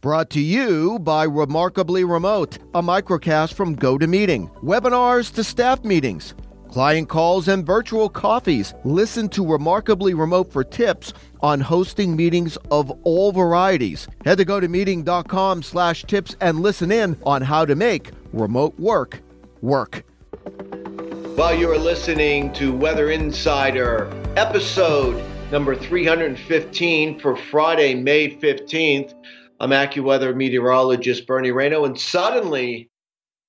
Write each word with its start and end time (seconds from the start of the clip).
Brought 0.00 0.30
to 0.30 0.40
you 0.40 0.98
by 0.98 1.24
Remarkably 1.24 2.04
Remote, 2.04 2.58
a 2.74 2.82
microcast 2.82 3.54
from 3.54 3.74
GoToMeeting. 3.74 4.52
Webinars 4.62 5.32
to 5.34 5.42
staff 5.42 5.84
meetings, 5.84 6.34
client 6.70 7.08
calls 7.08 7.48
and 7.48 7.64
virtual 7.64 8.08
coffees. 8.08 8.74
Listen 8.84 9.28
to 9.30 9.44
Remarkably 9.44 10.12
Remote 10.12 10.52
for 10.52 10.62
tips 10.62 11.14
on 11.40 11.60
hosting 11.60 12.14
meetings 12.14 12.56
of 12.70 12.90
all 13.04 13.32
varieties. 13.32 14.06
Head 14.24 14.38
to 14.38 14.44
gotomeeting.com 14.44 15.62
slash 15.62 16.04
tips 16.04 16.36
and 16.40 16.60
listen 16.60 16.92
in 16.92 17.16
on 17.24 17.40
how 17.42 17.64
to 17.64 17.74
make 17.74 18.10
remote 18.32 18.78
work 18.78 19.20
work. 19.62 20.04
While 21.36 21.54
you 21.54 21.70
are 21.70 21.78
listening 21.78 22.52
to 22.54 22.72
Weather 22.72 23.10
Insider, 23.10 24.10
episode 24.36 25.22
number 25.50 25.74
315 25.74 27.18
for 27.18 27.36
Friday, 27.36 27.94
May 27.94 28.36
15th, 28.36 29.14
I'm 29.58 29.70
AccuWeather 29.70 30.36
meteorologist 30.36 31.26
Bernie 31.26 31.50
Rayno, 31.50 31.86
and 31.86 31.98
suddenly 31.98 32.90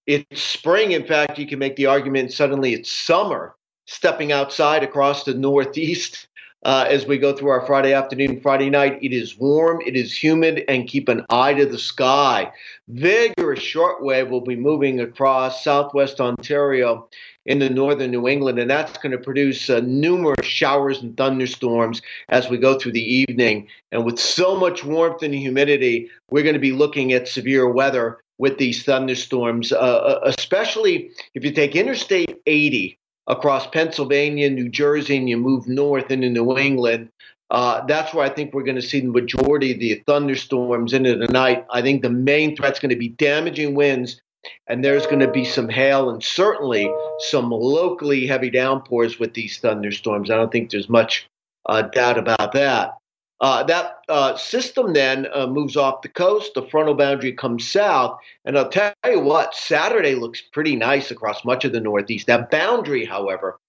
it's 0.05 0.41
spring. 0.41 0.91
In 0.93 1.05
fact, 1.05 1.37
you 1.37 1.47
can 1.47 1.59
make 1.59 1.75
the 1.75 1.87
argument 1.87 2.31
suddenly 2.31 2.73
it's 2.73 2.91
summer, 2.91 3.55
stepping 3.85 4.31
outside 4.31 4.83
across 4.83 5.23
the 5.25 5.33
Northeast 5.33 6.26
uh, 6.63 6.85
as 6.89 7.05
we 7.05 7.17
go 7.17 7.33
through 7.33 7.49
our 7.49 7.65
Friday 7.65 7.93
afternoon, 7.93 8.41
Friday 8.41 8.69
night. 8.69 8.99
It 9.01 9.13
is 9.13 9.37
warm, 9.37 9.81
it 9.85 9.95
is 9.95 10.11
humid, 10.11 10.63
and 10.67 10.87
keep 10.87 11.07
an 11.09 11.25
eye 11.29 11.53
to 11.53 11.65
the 11.65 11.77
sky. 11.77 12.51
Vigorous 12.87 13.59
shortwave 13.59 14.29
will 14.29 14.41
be 14.41 14.55
moving 14.55 14.99
across 14.99 15.63
southwest 15.63 16.19
Ontario 16.19 17.07
into 17.45 17.69
northern 17.69 18.11
New 18.11 18.27
England, 18.27 18.59
and 18.59 18.69
that's 18.69 18.97
going 18.97 19.13
to 19.13 19.17
produce 19.17 19.69
uh, 19.69 19.79
numerous 19.85 20.45
showers 20.45 21.01
and 21.01 21.15
thunderstorms 21.15 22.01
as 22.29 22.49
we 22.49 22.57
go 22.57 22.77
through 22.77 22.91
the 22.91 23.15
evening. 23.15 23.67
And 23.91 24.03
with 24.03 24.19
so 24.19 24.57
much 24.57 24.83
warmth 24.83 25.23
and 25.23 25.33
humidity, 25.33 26.09
we're 26.29 26.43
going 26.43 26.53
to 26.53 26.59
be 26.59 26.73
looking 26.73 27.13
at 27.13 27.27
severe 27.27 27.69
weather 27.69 28.19
with 28.37 28.57
these 28.57 28.83
thunderstorms, 28.83 29.71
uh, 29.71 29.77
uh 29.77 30.19
especially 30.25 31.09
if 31.33 31.43
you 31.43 31.51
take 31.51 31.75
Interstate 31.75 32.37
80 32.45 32.99
across 33.27 33.67
Pennsylvania, 33.67 34.49
New 34.49 34.69
Jersey, 34.69 35.17
and 35.17 35.29
you 35.29 35.37
move 35.37 35.67
north 35.67 36.11
into 36.11 36.29
New 36.29 36.57
England. 36.57 37.09
Uh, 37.49 37.85
that's 37.85 38.13
where 38.13 38.25
I 38.25 38.29
think 38.29 38.53
we're 38.53 38.63
going 38.63 38.75
to 38.75 38.81
see 38.81 38.99
the 38.99 39.07
majority 39.07 39.71
of 39.71 39.79
the 39.79 40.03
thunderstorms 40.05 40.93
into 40.93 41.15
the 41.15 41.27
night. 41.27 41.65
I 41.71 41.81
think 41.81 42.01
the 42.01 42.09
main 42.09 42.55
threat's 42.55 42.79
going 42.79 42.89
to 42.89 42.97
be 42.97 43.09
damaging 43.09 43.73
winds, 43.73 44.21
and 44.67 44.83
there's 44.83 45.05
going 45.05 45.19
to 45.19 45.31
be 45.31 45.45
some 45.45 45.69
hail 45.69 46.09
and 46.09 46.23
certainly 46.23 46.91
some 47.19 47.49
locally 47.49 48.27
heavy 48.27 48.49
downpours 48.49 49.19
with 49.19 49.33
these 49.33 49.59
thunderstorms. 49.59 50.29
I 50.29 50.35
don't 50.35 50.51
think 50.51 50.71
there's 50.71 50.89
much 50.89 51.27
uh, 51.67 51.83
doubt 51.83 52.17
about 52.17 52.51
that. 52.53 52.97
Uh, 53.39 53.63
that 53.63 53.99
uh, 54.09 54.35
system 54.35 54.93
then 54.93 55.27
uh, 55.33 55.45
moves 55.45 55.77
off 55.77 56.01
the 56.01 56.09
coast. 56.09 56.53
The 56.55 56.63
frontal 56.63 56.95
boundary 56.95 57.33
comes 57.33 57.69
south. 57.69 58.19
And 58.45 58.57
I'll 58.57 58.69
tell 58.69 58.93
you 59.05 59.19
what, 59.19 59.53
Saturday 59.53 60.15
looks 60.15 60.41
pretty 60.41 60.75
nice 60.75 61.11
across 61.11 61.45
much 61.45 61.63
of 61.63 61.71
the 61.71 61.79
Northeast. 61.79 62.27
That 62.27 62.49
boundary, 62.49 63.05
however, 63.05 63.59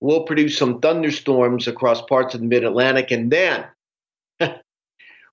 will 0.00 0.22
produce 0.22 0.56
some 0.56 0.80
thunderstorms 0.80 1.66
across 1.66 2.02
parts 2.02 2.34
of 2.34 2.40
the 2.40 2.46
mid 2.46 2.62
Atlantic. 2.62 3.10
And 3.10 3.32
then 3.32 3.64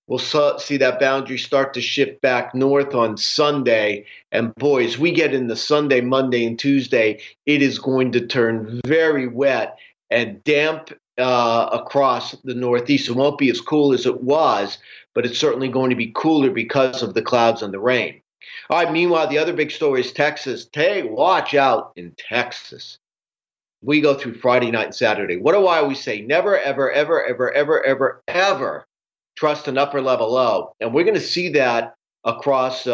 we'll 0.07 0.17
see 0.17 0.77
that 0.77 0.99
boundary 0.99 1.37
start 1.37 1.75
to 1.75 1.81
shift 1.81 2.19
back 2.21 2.55
north 2.55 2.95
on 2.95 3.15
Sunday. 3.17 4.05
And 4.31 4.55
boys, 4.55 4.97
we 4.97 5.11
get 5.11 5.35
into 5.35 5.55
Sunday, 5.55 6.01
Monday, 6.01 6.47
and 6.47 6.57
Tuesday, 6.57 7.21
it 7.45 7.61
is 7.61 7.77
going 7.77 8.11
to 8.13 8.25
turn 8.25 8.81
very 8.87 9.27
wet 9.27 9.77
and 10.09 10.43
damp 10.43 10.91
uh, 11.17 11.69
across 11.71 12.33
the 12.43 12.55
Northeast. 12.55 13.09
It 13.09 13.15
won't 13.15 13.37
be 13.37 13.49
as 13.49 13.61
cool 13.61 13.93
as 13.93 14.05
it 14.05 14.21
was, 14.21 14.77
but 15.13 15.25
it's 15.25 15.39
certainly 15.39 15.69
going 15.69 15.89
to 15.89 15.95
be 15.95 16.11
cooler 16.15 16.49
because 16.49 17.03
of 17.03 17.13
the 17.13 17.21
clouds 17.21 17.61
and 17.61 17.73
the 17.73 17.79
rain. 17.79 18.21
All 18.69 18.83
right, 18.83 18.91
meanwhile, 18.91 19.27
the 19.27 19.37
other 19.37 19.53
big 19.53 19.71
story 19.71 20.01
is 20.01 20.11
Texas. 20.11 20.67
Hey, 20.73 21.03
watch 21.03 21.53
out 21.53 21.93
in 21.95 22.13
Texas. 22.17 22.97
We 23.81 24.01
go 24.01 24.13
through 24.13 24.35
Friday 24.35 24.71
night 24.71 24.85
and 24.85 24.95
Saturday. 24.95 25.37
What 25.37 25.53
do 25.53 25.67
I 25.67 25.79
always 25.79 26.01
say? 26.01 26.21
Never, 26.21 26.57
ever, 26.57 26.91
ever, 26.91 27.23
ever, 27.23 27.51
ever, 27.51 27.83
ever, 27.83 28.23
ever 28.27 28.85
trust 29.35 29.67
an 29.67 29.77
upper 29.77 30.01
level 30.01 30.31
low. 30.31 30.73
And 30.79 30.93
we're 30.93 31.03
going 31.03 31.15
to 31.15 31.19
see 31.19 31.49
that 31.49 31.95
across 32.25 32.87
uh, 32.87 32.93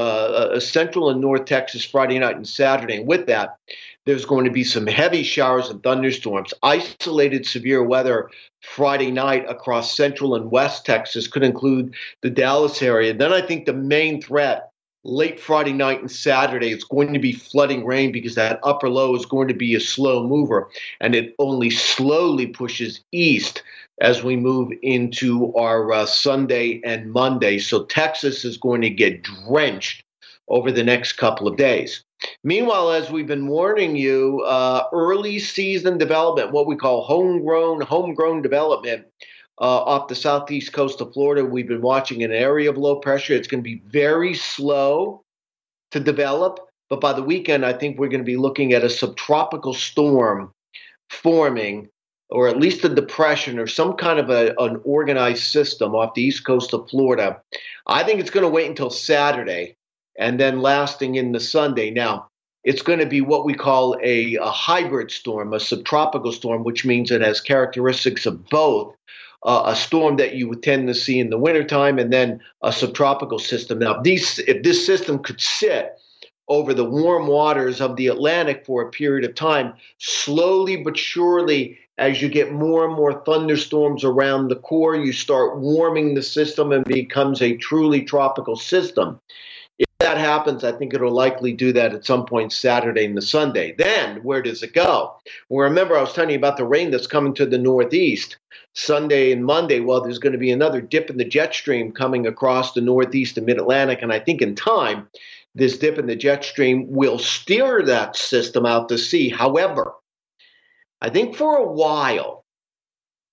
uh, 0.53 0.59
central 0.59 1.09
and 1.09 1.21
north 1.21 1.45
Texas 1.45 1.85
Friday 1.85 2.19
night 2.19 2.35
and 2.35 2.47
Saturday. 2.47 2.97
And 2.97 3.07
with 3.07 3.27
that, 3.27 3.57
there's 4.05 4.25
going 4.25 4.45
to 4.45 4.51
be 4.51 4.63
some 4.63 4.87
heavy 4.87 5.23
showers 5.23 5.69
and 5.69 5.83
thunderstorms. 5.83 6.53
Isolated 6.63 7.45
severe 7.45 7.83
weather 7.83 8.29
Friday 8.61 9.11
night 9.11 9.45
across 9.47 9.95
central 9.95 10.35
and 10.35 10.51
west 10.51 10.85
Texas 10.85 11.27
could 11.27 11.43
include 11.43 11.93
the 12.21 12.29
Dallas 12.29 12.81
area. 12.81 13.13
Then 13.13 13.31
I 13.31 13.41
think 13.41 13.65
the 13.65 13.73
main 13.73 14.21
threat 14.21 14.68
late 15.03 15.39
Friday 15.39 15.71
night 15.71 16.01
and 16.01 16.11
Saturday 16.11 16.71
it's 16.71 16.83
going 16.83 17.13
to 17.13 17.19
be 17.19 17.31
flooding 17.31 17.85
rain 17.85 18.11
because 18.11 18.35
that 18.35 18.59
upper 18.63 18.89
low 18.89 19.15
is 19.15 19.25
going 19.25 19.47
to 19.47 19.53
be 19.53 19.73
a 19.73 19.79
slow 19.79 20.27
mover 20.27 20.69
and 20.99 21.15
it 21.15 21.35
only 21.39 21.69
slowly 21.69 22.47
pushes 22.47 23.01
east 23.11 23.63
as 24.01 24.23
we 24.23 24.35
move 24.35 24.71
into 24.81 25.53
our 25.55 25.91
uh, 25.91 26.05
Sunday 26.05 26.81
and 26.85 27.11
Monday. 27.11 27.59
So 27.59 27.85
Texas 27.85 28.45
is 28.45 28.57
going 28.57 28.81
to 28.81 28.89
get 28.89 29.23
drenched 29.23 30.03
over 30.47 30.71
the 30.71 30.83
next 30.83 31.13
couple 31.13 31.47
of 31.47 31.57
days. 31.57 32.03
Meanwhile, 32.43 32.91
as 32.91 33.09
we've 33.09 33.27
been 33.27 33.47
warning 33.47 33.95
you, 33.95 34.41
uh, 34.45 34.85
early 34.93 35.39
season 35.39 35.97
development, 35.97 36.51
what 36.51 36.67
we 36.67 36.75
call 36.75 37.03
homegrown, 37.03 37.81
homegrown 37.81 38.41
development, 38.41 39.05
uh, 39.59 39.83
off 39.83 40.07
the 40.07 40.15
southeast 40.15 40.73
coast 40.73 41.01
of 41.01 41.13
Florida, 41.13 41.43
we've 41.43 41.67
been 41.67 41.81
watching 41.81 42.23
an 42.23 42.31
area 42.31 42.69
of 42.69 42.77
low 42.77 42.95
pressure. 42.97 43.33
It's 43.33 43.47
going 43.47 43.63
to 43.63 43.69
be 43.69 43.81
very 43.87 44.33
slow 44.33 45.23
to 45.91 45.99
develop, 45.99 46.59
but 46.89 47.01
by 47.01 47.13
the 47.13 47.23
weekend, 47.23 47.65
I 47.65 47.73
think 47.73 47.97
we're 47.97 48.07
going 48.07 48.21
to 48.21 48.25
be 48.25 48.37
looking 48.37 48.73
at 48.73 48.83
a 48.83 48.89
subtropical 48.89 49.73
storm 49.73 50.53
forming, 51.09 51.89
or 52.29 52.47
at 52.47 52.59
least 52.59 52.85
a 52.85 52.89
depression, 52.89 53.59
or 53.59 53.67
some 53.67 53.93
kind 53.93 54.19
of 54.19 54.29
a, 54.29 54.55
an 54.59 54.79
organized 54.83 55.43
system 55.43 55.93
off 55.93 56.13
the 56.13 56.23
east 56.23 56.45
coast 56.45 56.73
of 56.73 56.89
Florida. 56.89 57.41
I 57.87 58.03
think 58.03 58.19
it's 58.19 58.29
going 58.29 58.45
to 58.45 58.49
wait 58.49 58.69
until 58.69 58.89
Saturday 58.89 59.75
and 60.17 60.39
then 60.39 60.61
lasting 60.61 61.15
in 61.15 61.31
the 61.31 61.39
Sunday. 61.39 61.89
Now, 61.89 62.27
it's 62.63 62.81
going 62.81 62.99
to 62.99 63.05
be 63.05 63.21
what 63.21 63.45
we 63.45 63.53
call 63.53 63.97
a, 64.03 64.35
a 64.35 64.51
hybrid 64.51 65.11
storm, 65.11 65.53
a 65.53 65.59
subtropical 65.59 66.31
storm, 66.31 66.63
which 66.63 66.85
means 66.85 67.09
it 67.09 67.21
has 67.21 67.41
characteristics 67.41 68.25
of 68.25 68.45
both. 68.49 68.95
Uh, 69.41 69.63
a 69.67 69.75
storm 69.75 70.17
that 70.17 70.35
you 70.35 70.49
would 70.49 70.61
tend 70.61 70.87
to 70.87 70.93
see 70.93 71.17
in 71.17 71.29
the 71.29 71.37
wintertime, 71.37 71.97
and 71.97 72.11
then 72.11 72.41
a 72.61 72.73
subtropical 72.73 73.39
system. 73.39 73.79
Now, 73.79 74.01
these, 74.01 74.39
if 74.39 74.63
this 74.63 74.85
system 74.85 75.19
could 75.19 75.39
sit 75.39 75.97
over 76.49 76.73
the 76.73 76.83
warm 76.83 77.27
waters 77.27 77.79
of 77.79 77.95
the 77.95 78.07
Atlantic 78.07 78.65
for 78.65 78.81
a 78.81 78.89
period 78.89 79.23
of 79.23 79.35
time, 79.35 79.73
slowly 79.99 80.77
but 80.77 80.97
surely, 80.97 81.77
as 81.97 82.21
you 82.21 82.27
get 82.27 82.51
more 82.51 82.85
and 82.85 82.95
more 82.95 83.23
thunderstorms 83.23 84.03
around 84.03 84.47
the 84.47 84.55
core, 84.55 84.95
you 84.95 85.13
start 85.13 85.59
warming 85.59 86.15
the 86.15 86.23
system 86.23 86.71
and 86.71 86.83
becomes 86.85 87.41
a 87.41 87.55
truly 87.57 88.01
tropical 88.01 88.55
system 88.55 89.19
that 89.99 90.17
happens, 90.17 90.63
I 90.63 90.71
think 90.71 90.93
it'll 90.93 91.11
likely 91.11 91.51
do 91.51 91.73
that 91.73 91.93
at 91.93 92.05
some 92.05 92.25
point 92.25 92.53
Saturday 92.53 93.05
and 93.05 93.17
the 93.17 93.21
Sunday. 93.21 93.75
Then 93.77 94.23
where 94.23 94.41
does 94.41 94.63
it 94.63 94.73
go? 94.73 95.15
Well, 95.49 95.67
remember, 95.67 95.97
I 95.97 96.01
was 96.01 96.13
telling 96.13 96.29
you 96.29 96.37
about 96.37 96.55
the 96.55 96.65
rain 96.65 96.89
that's 96.89 97.05
coming 97.05 97.33
to 97.35 97.45
the 97.45 97.57
northeast 97.57 98.37
Sunday 98.73 99.33
and 99.33 99.45
Monday. 99.45 99.81
Well, 99.81 100.01
there's 100.01 100.17
going 100.17 100.33
to 100.33 100.39
be 100.39 100.51
another 100.51 100.79
dip 100.79 101.09
in 101.09 101.17
the 101.17 101.25
jet 101.25 101.53
stream 101.53 101.91
coming 101.91 102.25
across 102.25 102.71
the 102.71 102.81
northeast 102.81 103.37
and 103.37 103.45
mid 103.45 103.57
Atlantic. 103.57 104.01
And 104.01 104.13
I 104.13 104.19
think 104.19 104.41
in 104.41 104.55
time, 104.55 105.09
this 105.53 105.77
dip 105.77 105.97
in 105.97 106.07
the 106.07 106.15
jet 106.15 106.45
stream 106.45 106.89
will 106.89 107.19
steer 107.19 107.83
that 107.83 108.15
system 108.15 108.65
out 108.65 108.87
to 108.89 108.97
sea. 108.97 109.27
However, 109.27 109.93
I 111.01 111.09
think 111.09 111.35
for 111.35 111.57
a 111.57 111.69
while, 111.69 112.45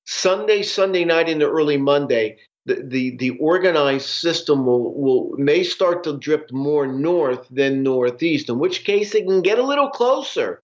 Sunday, 0.05 0.63
Sunday 0.63 1.05
night 1.05 1.29
into 1.29 1.49
early 1.49 1.77
Monday, 1.77 2.39
the, 2.67 3.17
the, 3.17 3.31
organized 3.39 4.09
system 4.09 4.67
will, 4.67 4.93
will 4.95 5.37
may 5.39 5.63
start 5.63 6.03
to 6.05 6.19
drift 6.19 6.53
more 6.53 6.87
north 6.87 7.47
than 7.51 7.83
northeast, 7.83 8.49
in 8.49 8.59
which 8.59 8.85
case 8.85 9.15
it 9.15 9.27
can 9.27 9.41
get 9.41 9.59
a 9.59 9.67
little 9.67 9.89
closer 9.89 10.63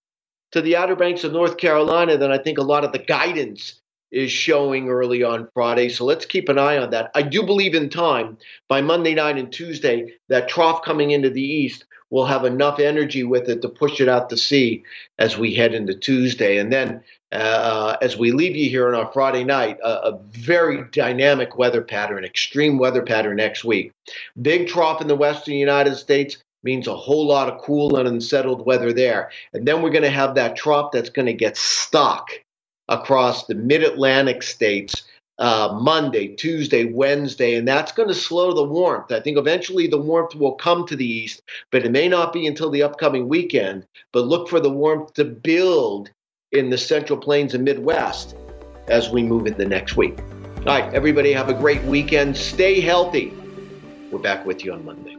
to 0.50 0.60
the 0.60 0.76
Outer 0.76 0.96
Banks 0.96 1.25
of 1.25 1.32
North 1.32 1.56
Carolina 1.56 2.19
than 2.19 2.32
I 2.32 2.38
think 2.38 2.58
a 2.58 2.62
lot 2.62 2.84
of 2.84 2.93
the 2.93 2.99
guidance 2.99 3.81
is 4.10 4.31
showing 4.31 4.88
early 4.88 5.22
on 5.22 5.49
Friday. 5.54 5.88
So 5.88 6.04
let's 6.04 6.26
keep 6.26 6.49
an 6.49 6.58
eye 6.58 6.76
on 6.76 6.90
that. 6.90 7.10
I 7.14 7.22
do 7.22 7.43
believe 7.44 7.75
in 7.75 7.88
time 7.88 8.37
by 8.69 8.82
Monday 8.82 9.14
night 9.14 9.38
and 9.38 9.50
Tuesday 9.50 10.12
that 10.28 10.49
trough 10.49 10.82
coming 10.82 11.12
into 11.12 11.31
the 11.31 11.43
east 11.43 11.87
will 12.12 12.26
have 12.26 12.44
enough 12.44 12.79
energy 12.79 13.25
with 13.25 13.49
it 13.49 13.62
to 13.62 13.69
push 13.69 13.99
it 13.99 14.09
out 14.09 14.29
to 14.29 14.37
sea 14.37 14.85
as 15.19 15.38
we 15.38 15.55
head 15.55 15.75
into 15.75 15.94
Tuesday. 15.94 16.59
And 16.59 16.70
then 16.70 17.03
uh, 17.32 17.97
as 18.03 18.19
we 18.19 18.32
leave 18.32 18.55
you 18.55 18.69
here 18.69 18.87
on 18.87 18.94
our 18.94 19.11
Friday 19.12 19.44
night, 19.44 19.79
a, 19.82 19.88
a, 19.88 20.19
very 20.32 20.85
dynamic 20.93 21.56
weather 21.56 21.81
pattern, 21.81 22.23
extreme 22.23 22.79
weather 22.79 23.00
pattern 23.00 23.37
next 23.37 23.64
week. 23.64 23.93
Big 24.43 24.69
trough 24.69 25.00
in 25.00 25.09
the 25.09 25.17
western 25.17 25.55
United 25.55 25.97
States 25.97 26.37
means 26.62 26.87
a 26.87 26.94
whole 26.94 27.26
lot 27.26 27.49
of 27.49 27.62
cool 27.62 27.97
and 27.97 28.06
unsettled 28.06 28.67
weather 28.67 28.93
there. 28.93 29.31
And 29.55 29.67
then 29.67 29.81
we're 29.81 29.91
going 29.91 30.03
to 30.03 30.11
have 30.11 30.35
that 30.35 30.55
trough 30.55 30.93
that's 30.93 31.09
going 31.09 31.26
to 31.26 31.32
get 31.32 31.56
stuck 31.56 32.29
across 32.88 33.47
the 33.47 33.55
mid 33.55 33.82
Atlantic 33.82 34.43
states 34.43 35.05
uh, 35.38 35.79
Monday, 35.81 36.29
Tuesday, 36.29 36.84
Wednesday, 36.84 37.55
and 37.55 37.67
that's 37.67 37.93
going 37.93 38.08
to 38.08 38.14
slow 38.14 38.52
the 38.52 38.64
warmth. 38.64 39.11
I 39.11 39.20
think 39.20 39.38
eventually 39.38 39.87
the 39.87 39.99
warmth 39.99 40.34
will 40.34 40.55
come 40.55 40.87
to 40.87 40.96
the 40.96 41.06
east, 41.06 41.43
but 41.70 41.84
it 41.84 41.90
may 41.90 42.08
not 42.08 42.32
be 42.32 42.46
until 42.46 42.70
the 42.70 42.82
upcoming 42.82 43.29
weekend. 43.29 43.87
But 44.12 44.26
look 44.26 44.49
for 44.49 44.61
the 44.61 44.70
warmth 44.70 45.14
to 45.14 45.25
build 45.25 46.11
in 46.52 46.70
the 46.70 46.79
central 46.79 47.19
plains 47.19 47.55
and 47.55 47.64
Midwest 47.64 48.37
as 48.88 49.11
we 49.11 49.23
move 49.23 49.46
into 49.46 49.64
next 49.64 49.96
week. 49.96 50.19
All 50.58 50.64
right, 50.67 50.93
everybody 50.94 51.32
have 51.32 51.49
a 51.49 51.55
great 51.55 51.82
weekend. 51.85 52.37
Stay 52.37 52.81
healthy. 52.81 53.32
We're 54.11 54.19
back 54.19 54.44
with 54.46 54.64
you 54.64 54.73
on 54.73 54.85
Monday. 54.85 55.17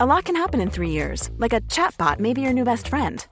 A 0.00 0.06
lot 0.06 0.24
can 0.24 0.34
happen 0.34 0.60
in 0.60 0.68
three 0.68 0.90
years, 0.90 1.30
like 1.36 1.52
a 1.52 1.60
chatbot 1.60 2.18
may 2.18 2.32
be 2.32 2.40
your 2.40 2.52
new 2.52 2.64
best 2.64 2.88
friend. 2.88 3.24